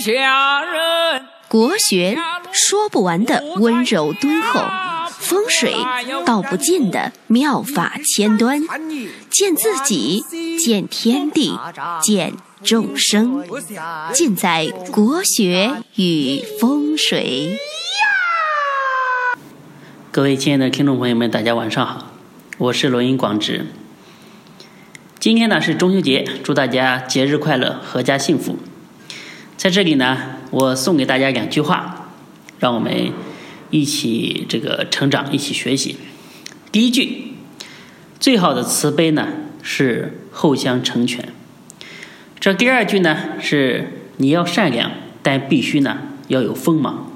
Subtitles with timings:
[0.00, 1.26] 下人。
[1.46, 2.16] 国学
[2.52, 4.60] 说不完的温柔敦厚，
[5.10, 5.74] 风水
[6.24, 8.62] 道不尽的妙法千端，
[9.28, 10.24] 见自己，
[10.58, 11.58] 见天地，
[12.00, 13.44] 见众生，
[14.12, 17.58] 尽在国学与风水。
[20.12, 22.12] 各位亲爱的听众朋友们，大家晚上好，
[22.58, 23.66] 我是罗音广直。
[25.18, 28.56] 今天呢是中秋节，祝大家节日快乐，阖家幸福。
[29.60, 30.16] 在这里呢，
[30.52, 32.08] 我送给大家两句话，
[32.60, 33.12] 让我们
[33.68, 35.98] 一起这个成长，一起学习。
[36.72, 37.34] 第一句，
[38.18, 39.28] 最好的慈悲呢
[39.60, 41.28] 是后相成全。
[42.40, 45.98] 这第二句呢是你要善良，但必须呢
[46.28, 47.12] 要有锋芒。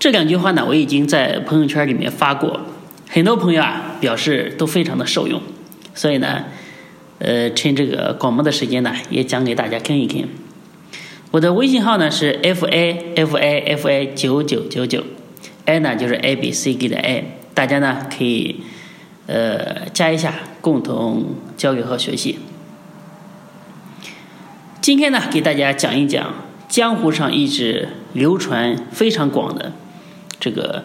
[0.00, 2.62] 这两句话呢，我已经在朋友圈里面发过，
[3.08, 5.40] 很多朋友啊表示都非常的受用，
[5.94, 6.46] 所以呢，
[7.18, 10.28] 呃，趁这个广播的时间呢，也讲给大家听一听。
[11.30, 15.04] 我的微信号呢是 f a f a f a 九九九九
[15.66, 18.62] ，a 呢就是 a b c d 的 a，大家呢可以
[19.26, 22.38] 呃加一下，共同交流和学习。
[24.80, 26.34] 今天呢，给大家讲一讲
[26.68, 29.72] 江湖上一直流传非常广的。
[30.40, 30.84] 这个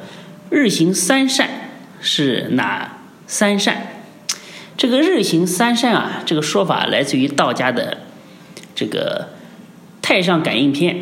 [0.50, 1.48] 日行三善
[2.02, 2.98] 是哪
[3.28, 4.03] 三善？
[4.76, 8.00] 这个日行三善啊，这个说法来自于道家的
[8.76, 9.30] 这个
[10.02, 10.96] 《太上感应篇》。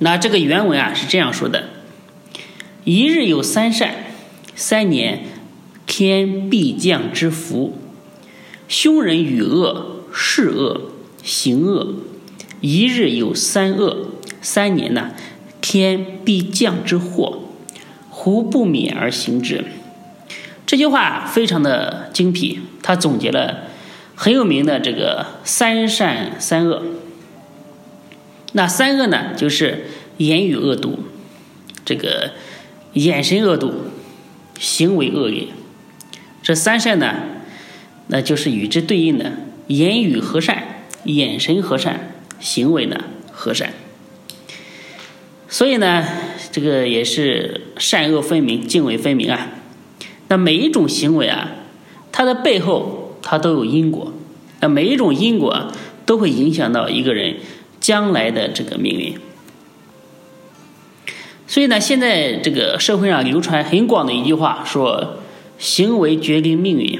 [0.00, 1.70] 那这个原文啊是这样说的：
[2.84, 3.94] 一日有三善，
[4.54, 5.24] 三年
[5.86, 7.78] 天必降之福。
[8.68, 10.90] 凶人与恶，是恶，
[11.22, 11.96] 行恶；
[12.60, 14.10] 一日有三恶，
[14.40, 15.12] 三年呢？
[15.60, 17.40] 天必降之祸，
[18.10, 19.64] 胡不免而行之？
[20.66, 23.64] 这句话非常的精辟，它总结了
[24.14, 26.82] 很有名的这个三善三恶。
[28.52, 29.86] 那三恶呢，就是
[30.18, 31.00] 言语恶毒，
[31.84, 32.32] 这个
[32.92, 33.72] 眼神恶毒，
[34.58, 35.48] 行为恶劣。
[36.42, 37.14] 这三善呢，
[38.06, 39.32] 那就是与之对应的
[39.66, 43.72] 言语和善，眼神和善，行为呢和善。
[45.48, 46.06] 所以呢，
[46.52, 49.50] 这个也是善恶分明、泾渭分明啊。
[50.34, 51.52] 那每一种行为啊，
[52.10, 54.12] 它的背后它都有因果。
[54.58, 55.70] 那每一种因果
[56.04, 57.36] 都会影响到一个人
[57.78, 59.16] 将来的这个命运。
[61.46, 65.18] 所以呢，现在这个社会上流传很广的一句话说
[65.56, 66.98] ：“行为决定命运。”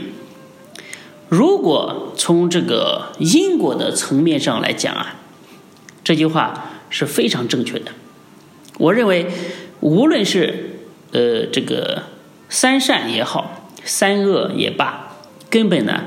[1.28, 5.16] 如果从这个因果的层面上来讲啊，
[6.04, 7.90] 这句话是非常正确的。
[8.78, 9.26] 我认为，
[9.80, 10.78] 无论是
[11.10, 12.04] 呃这个
[12.54, 15.16] 三善也好，三恶也罢，
[15.50, 16.04] 根本呢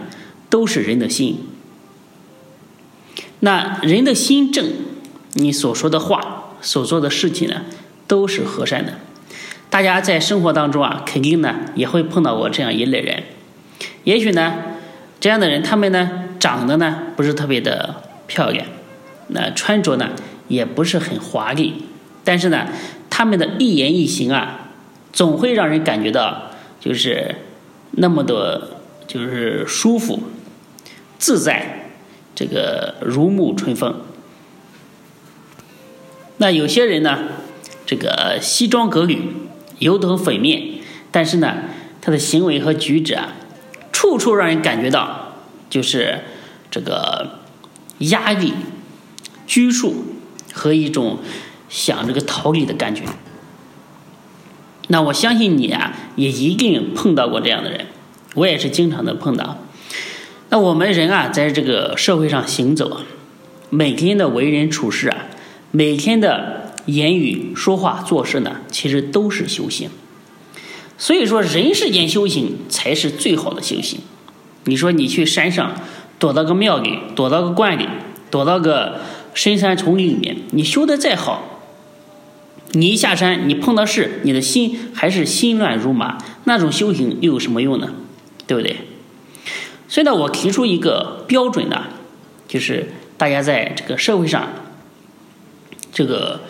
[0.49, 1.39] 都是人的心。
[3.41, 4.71] 那人的心正，
[5.33, 7.63] 你所说的话、所做的事情呢，
[8.07, 8.93] 都是和善的。
[9.69, 13.23] 大家在生活当中啊，肯定呢也会碰到过这样一类人。
[14.05, 14.53] 也许呢，
[15.19, 16.09] 这样的人他们呢
[16.39, 18.65] 长得呢不是特别的漂亮，
[19.27, 20.11] 那穿着呢
[20.47, 21.83] 也不是很华丽。
[22.23, 22.67] 但是呢，
[23.09, 24.66] 他们的一言一行啊，
[25.17, 27.37] 总会让人感觉到就是
[27.93, 30.21] 那么的，就是舒服、
[31.17, 31.89] 自在，
[32.35, 33.99] 这个如沐春风。
[36.37, 37.17] 那有些人呢，
[37.83, 39.33] 这个西装革履、
[39.79, 41.63] 油头粉面，但是呢，
[41.99, 43.33] 他的行为和举止啊，
[43.91, 46.19] 处处让人感觉到就是
[46.69, 47.39] 这个
[47.97, 48.53] 压抑、
[49.47, 50.05] 拘束
[50.53, 51.17] 和一种。
[51.69, 53.03] 想这个逃离的感觉，
[54.87, 57.87] 那我相信你啊，也一定碰到过这样的人，
[58.35, 59.63] 我也是经常的碰到。
[60.49, 63.01] 那我们人啊，在这个社会上行走，
[63.69, 65.25] 每天的为人处事啊，
[65.71, 69.89] 每天的言语说话做事呢，其实都是修行。
[70.97, 73.99] 所以说，人世间修行才是最好的修行。
[74.63, 75.75] 你说你去山上
[76.17, 77.87] 躲到个庙里，躲到个观里，
[78.31, 79.01] 躲到个
[79.33, 81.56] 深山丛林里面，你修的再好。
[82.71, 87.93] 你一下山，你碰到事，你的心还是心乱如麻，那种修行又有什么用呢？
[88.45, 88.77] 对不对？
[89.87, 91.85] 所以呢，我提出一个标准呢，
[92.47, 94.49] 就是大家在这个社会上，
[95.93, 96.41] 这个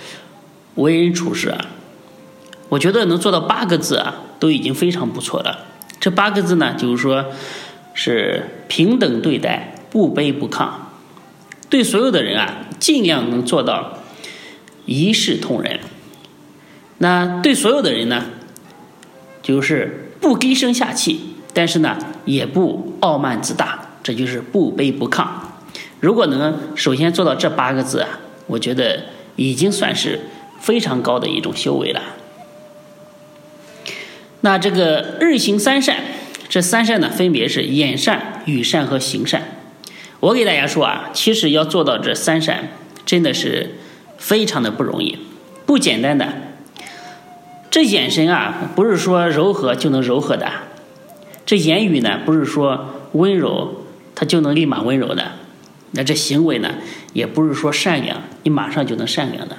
[0.75, 1.67] 为人处事啊，
[2.69, 5.65] 我觉得能做到八个字啊，都已经非常不错了。
[5.99, 7.25] 这八个字呢，就是说，
[7.93, 10.69] 是平等对待，不卑不亢，
[11.69, 13.99] 对所有的人啊，尽量能做到
[14.85, 15.79] 一视同仁。
[16.99, 18.25] 那对所有的人呢，
[19.41, 25.27] 就是不低声下气，但是呢，也不傲慢自大，这就是不卑不亢。
[25.99, 29.05] 如果能首先做到这八个字啊，我觉得
[29.35, 30.21] 已经算是
[30.59, 32.01] 非常高的一种修为了。
[34.41, 35.97] 那这个日行三善，
[36.49, 39.43] 这三善呢，分别是眼善、语善和行善。
[40.19, 42.69] 我给大家说啊，其实要做到这三善，
[43.05, 43.75] 真的是
[44.17, 45.19] 非常的不容易，
[45.67, 46.27] 不简单的。
[47.69, 50.47] 这眼神啊，不是说柔和就能柔和的；
[51.45, 53.85] 这言语呢，不是说温柔
[54.15, 55.33] 它就能立马温柔的。
[55.91, 56.75] 那这行为呢，
[57.13, 59.57] 也不是说善良你马上就能善良的。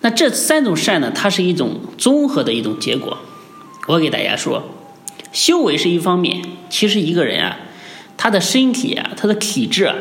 [0.00, 3.18] 那这三种善呢，它是一种综合的一种结果。
[3.88, 4.64] 我给大家说，
[5.32, 7.58] 修为是一方面，其实一个人啊，
[8.16, 9.96] 他的身体啊，他的体质啊，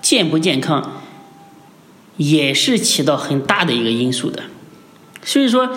[0.00, 1.02] 健不健康，
[2.16, 4.44] 也是起到很大的一个因素的。
[5.22, 5.70] 所以说，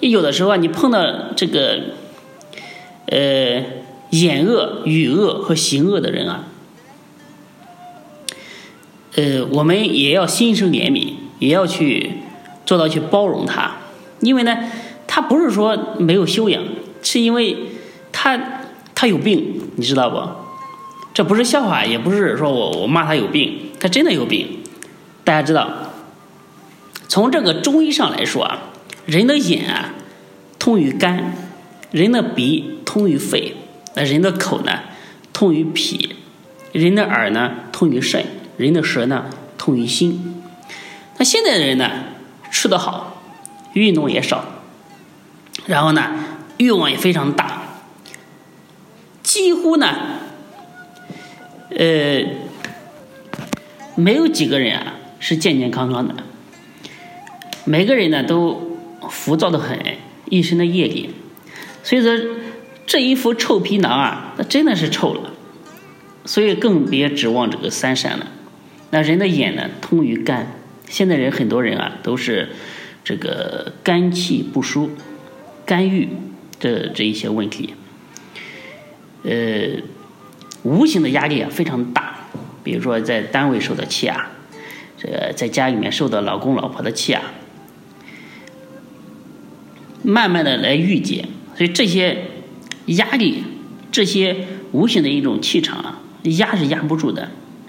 [0.00, 1.00] 有的时候啊，你碰到
[1.36, 1.80] 这个，
[3.06, 3.62] 呃，
[4.10, 6.44] 言恶、语恶和行恶的人啊，
[9.16, 12.12] 呃，我们也要心生怜悯，也要去。
[12.66, 13.76] 做到去包容他，
[14.20, 14.54] 因为呢，
[15.06, 16.62] 他不是说没有修养，
[17.00, 17.56] 是因为
[18.12, 18.38] 他
[18.94, 20.20] 他有病，你知道不？
[21.14, 24.58] 这不是笑话，也不是说我我骂他有病，他真的有病。
[25.24, 25.66] 大家知道，
[27.08, 28.58] 从这个中医上来说啊，
[29.08, 29.94] 人的眼啊
[30.58, 31.32] 通于肝，
[31.90, 33.56] 人的鼻通于肺，
[33.94, 34.80] 那人的口呢
[35.32, 36.14] 通于脾，
[36.72, 38.22] 人的耳呢通于肾，
[38.58, 40.42] 人的舌呢通于心。
[41.16, 41.90] 那现在的人呢？
[42.50, 43.22] 吃得好，
[43.74, 44.44] 运动也少，
[45.66, 46.10] 然后呢，
[46.56, 47.62] 欲望也非常大，
[49.22, 49.86] 几乎呢，
[51.70, 52.24] 呃，
[53.96, 56.14] 没有几个人啊是健健康康的，
[57.64, 58.67] 每个人呢都
[59.08, 59.78] 浮躁的很，
[60.26, 61.10] 一身的业力，
[61.82, 62.16] 所以说
[62.86, 65.32] 这一副臭皮囊啊，那真的是臭了，
[66.24, 68.28] 所以更别指望这个三闪了。
[68.90, 70.54] 那人的眼呢，通于肝。
[70.88, 72.48] 现在人很多人啊，都是
[73.04, 74.90] 这个肝气不舒、
[75.66, 76.08] 肝郁
[76.58, 77.74] 这这一些问题，
[79.24, 79.82] 呃，
[80.62, 82.14] 无形的压力啊非常大。
[82.64, 84.30] 比如说在单位受的气啊，
[84.96, 87.22] 这个在家里面受的老公老婆的气啊，
[90.08, 92.16] 慢慢的来郁结，所以这些
[92.86, 93.44] 压力、
[93.92, 94.34] 这些
[94.72, 97.28] 无形的一种气场啊，压是压不住的。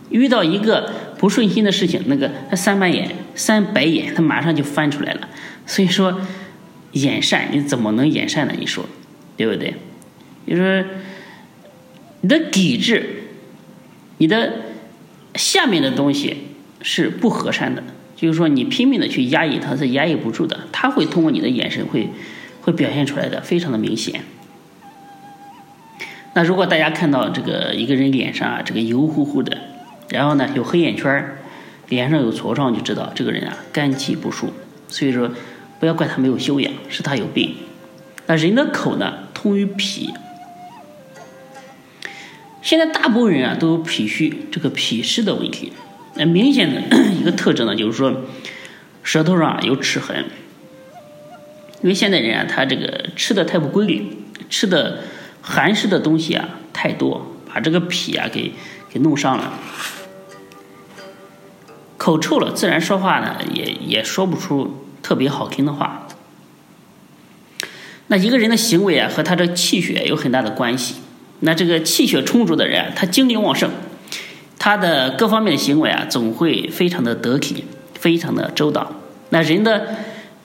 [0.09, 5.27] 遇到一个不顺心的事情，那个他三白眼、三白眼，他马上就翻出来了。
[5.65, 6.21] 所以说，
[6.94, 8.53] 眼善你怎么能眼善呢？
[8.57, 8.86] 你说，
[9.36, 9.75] 对不对？
[10.47, 10.86] 就说
[12.21, 13.24] 你的底质，
[14.18, 14.53] 你的
[15.36, 16.38] 下面的东西
[16.81, 17.83] 是不和善的，
[18.19, 22.10] 就是说你拼命的去压抑它，是压抑不住的，它会通过你的眼神会
[22.62, 24.24] 会表现出来的，非常的明显。
[26.33, 29.57] 那如果大家看到这个一个人脸上啊，这个油乎乎的。
[30.10, 31.38] 然后呢，有黑眼圈
[31.88, 34.51] 脸上有痤疮，就知道这个人啊肝气不舒。
[34.88, 35.31] 所以说，
[35.80, 37.56] 不要怪他没有修养，是他有病。
[38.25, 40.13] 那人的口呢，通于脾。
[42.62, 45.72] 现在大部分人啊都有脾虚，这个脾湿的问题。
[46.19, 46.81] 那明显的
[47.18, 48.25] 一个特征呢，就是说
[49.04, 50.25] 舌头上有齿痕。
[51.81, 54.06] 因为现在人啊，他这个吃的太不规律，
[54.50, 55.04] 吃的
[55.42, 58.51] 寒湿的东西啊太多，把这个脾啊给
[58.89, 59.54] 给弄伤了。
[61.95, 66.05] 口臭了，自然说话呢也也说不出特别好听的话。
[68.08, 70.96] 那一个人的行为啊，和他的气血有很大的关系。
[71.39, 73.72] 那这个气血充足的人啊，他精力旺盛，
[74.60, 78.92] 他的各方面的行为啊，总会非常的得体，非常的周到。
[79.30, 79.96] 那人的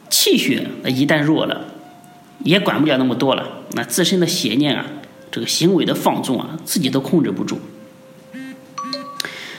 [0.09, 1.67] 气血一旦弱了，
[2.39, 3.47] 也管不了那么多了。
[3.73, 4.87] 那自身的邪念啊，
[5.31, 7.61] 这个行为的放纵啊，自己都控制不住。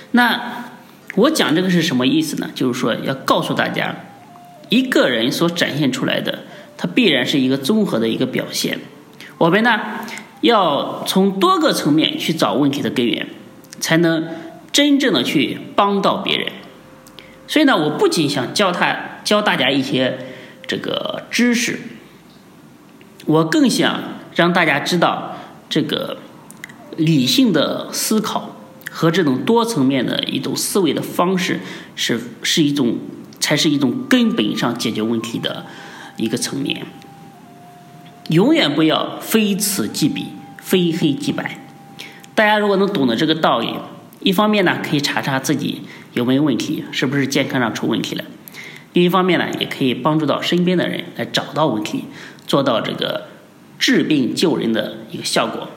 [0.10, 0.64] 那。
[1.18, 2.50] 我讲这个是什么意思呢？
[2.54, 3.96] 就是说要告诉大家，
[4.68, 6.40] 一个人所展现出来的，
[6.76, 8.78] 它必然是一个综合的一个表现。
[9.38, 9.80] 我们呢，
[10.42, 13.26] 要从多个层面去找问题的根源，
[13.80, 14.28] 才能
[14.76, 16.52] 真正的去帮到别人。
[17.48, 20.18] 所以呢，我不仅想教他教大家一些
[20.68, 21.80] 这个知识，
[23.26, 24.02] 我更想
[24.36, 25.38] 让大家知道
[25.70, 26.18] 这个
[26.98, 28.52] 理性的思考。
[28.92, 31.60] 和这种多层面的一种思维的方式，
[31.96, 32.98] 是是一种，
[33.42, 35.66] 才是一种根本上解决问题的
[36.16, 36.86] 一个层面。
[38.30, 40.28] 永远不要非此即彼，
[40.58, 41.60] 非黑即白。
[42.34, 43.76] 大家如果能懂得这个道理，
[44.26, 48.24] 一方面呢，可以查查自己有没有问题，是不是健康上出问题了；
[48.94, 52.06] 另一方面呢，也可以帮助到身边的人来找到问题，
[52.48, 53.28] 做到这个
[53.78, 55.70] 治病救人的一个效果。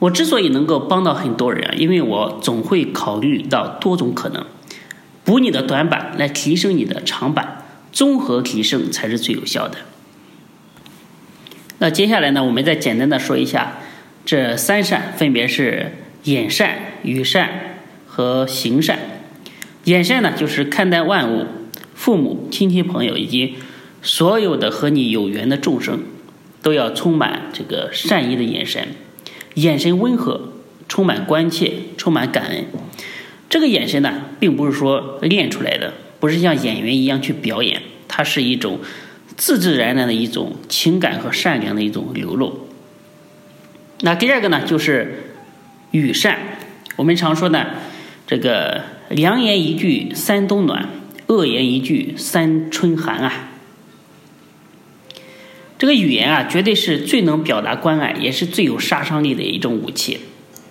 [0.00, 4.44] 我之所以能够帮到很多人啊，因为我总会考虑到多种可能，
[5.24, 9.78] 补你的短板来提升你的长板，综合提升才是最有效的。
[11.78, 13.78] 那接下来呢，我们再简单的说一下
[14.26, 15.92] 这三扇，分别是
[16.28, 18.98] 眼善、语善和行善。
[19.84, 21.46] 眼善呢，就是看待万物、
[21.94, 23.54] 父母亲戚朋友以及
[24.02, 26.00] 所有的和你有缘的众生，
[26.60, 28.88] 都要充满这个善意的眼神，
[29.54, 30.52] 眼神温和，
[30.86, 32.66] 充满关切，充满感恩。
[33.48, 38.80] 这个眼神呢，并不是说练出来的，不是像演员一样去表演，它是一种。
[39.36, 42.66] 自自然然的一种情感和善良的一种流露。
[44.00, 45.27] 那第二个呢，就是
[45.90, 46.38] 与善。
[46.96, 47.66] 我们常说呢，
[48.26, 50.88] 这个良言一句三冬暖，
[51.28, 53.50] 恶言一句三春寒啊。
[55.78, 60.20] 这个语言啊，绝对是最能表达关爱，也是最有杀伤力的一种武器。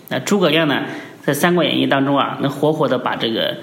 [0.09, 0.83] 那诸葛亮呢，
[1.23, 3.57] 在《三国演义》当中啊，能活活的把这个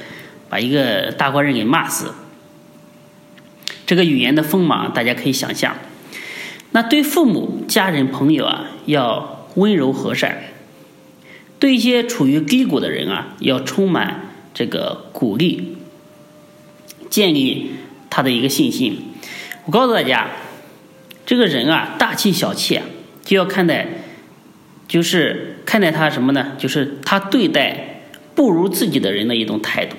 [0.49, 2.15] 把一个大官人给骂死。
[3.87, 5.77] 这个语言的锋芒，大家可以想象。
[6.71, 10.33] 那对父母、家人、朋友啊，要温柔和善；
[11.65, 15.79] 对一些处于低谷的人啊，要充满这个鼓励，
[17.09, 17.71] 建立
[18.11, 19.15] 他的一个信心。
[19.65, 20.29] 我告诉大家，
[21.25, 22.85] 这个人啊，大气小气啊，
[23.25, 23.87] 就要看待，
[24.87, 26.53] 就是看待他什么呢？
[26.59, 28.03] 就是他对待
[28.35, 29.97] 不如自己的人的一种态度。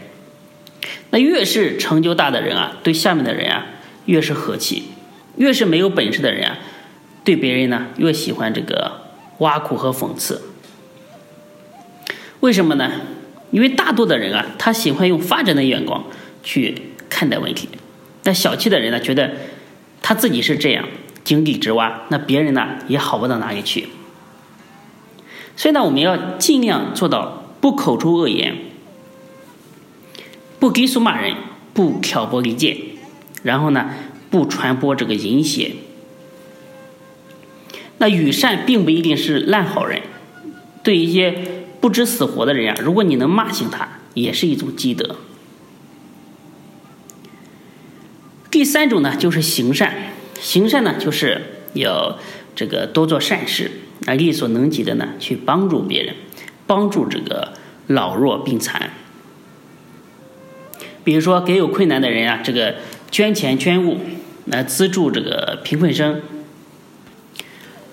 [1.10, 3.66] 那越是成就大的人啊，对下面的人啊。
[4.06, 4.84] 越是和气，
[5.38, 6.60] 越是没有本事的人啊，
[7.24, 10.44] 对别人呢越喜欢这个挖苦和讽刺。
[12.46, 12.92] 为什么呢？
[13.50, 16.04] 因为大多的人啊，他喜欢用发展的眼光
[16.44, 17.68] 去看待问题。
[18.24, 19.32] 那小气的人呢，觉得
[20.04, 20.88] 他自己是这样
[21.24, 23.88] 井底之蛙，那别人呢也好不到哪里去。
[25.56, 28.56] 所以呢，我们要尽量做到不口出恶言，
[30.60, 31.36] 不低俗骂人，
[31.74, 32.78] 不挑拨离间。
[33.42, 33.90] 然后呢，
[34.30, 35.72] 不传播这个淫邪。
[37.98, 40.04] 那与善并不一定是烂好人，
[40.84, 41.34] 对一些
[41.86, 45.18] 不知死活的人啊，如果你能骂醒他，也是一种积德。
[48.50, 49.94] 第三种呢，就是行善。
[50.42, 52.18] 行善呢，就是要
[52.56, 56.16] 这个多做善事，那力所能及的呢，去帮助别人，
[56.66, 57.54] 帮助这个
[57.86, 58.90] 老弱病残。
[61.04, 62.78] 比如说，给有困难的人啊，这个。
[63.12, 64.00] 捐钱捐物
[64.46, 66.24] 来资助这个贫困生，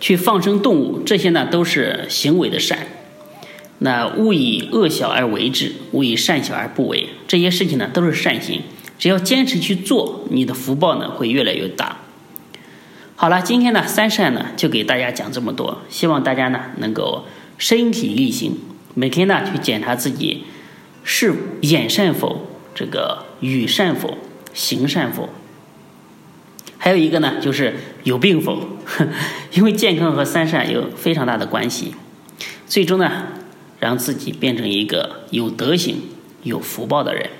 [0.01, 2.87] 去放生动物，这些呢都是行为的善。
[3.85, 7.09] 那勿以恶小而为之，勿以善小而不为。
[7.27, 8.63] 这些事情呢都是善行，
[8.99, 11.99] 只要坚持去做，你的福报呢会越来越大。
[13.17, 17.25] 好了，今天呢三善呢就给大家讲这么多，希望大家呢能够
[17.59, 18.57] 身体力行，
[18.95, 20.45] 每天呢去检查自己
[21.03, 24.17] 是眼善否，这个语善否。
[24.55, 25.31] 行善否？
[26.77, 28.69] 还有一个呢，就是有病否？
[29.55, 31.95] 因为健康和三善有非常大的关系。
[32.67, 33.29] 最终呢，
[33.83, 35.97] 让自己变成一个有德行、
[36.45, 37.31] 有福报的人。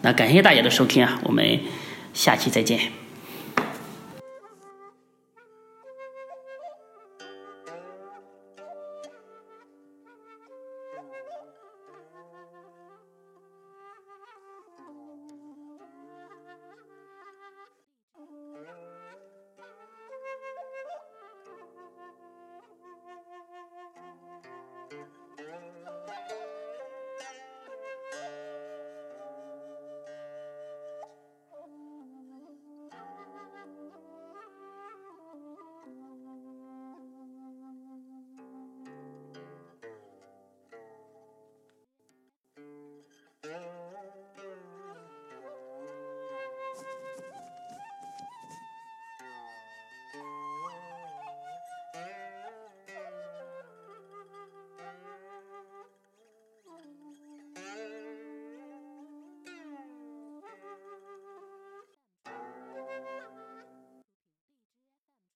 [0.00, 1.60] 那感谢大家的收听啊，我们
[2.14, 2.80] 下期再见。